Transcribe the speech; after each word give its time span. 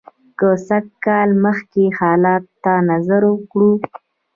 که 0.39 0.49
سل 0.67 0.85
کاله 1.05 1.35
مخکې 1.45 1.83
حالاتو 1.99 2.51
ته 2.63 2.73
نظر 2.91 3.21
وکړو. 3.27 3.71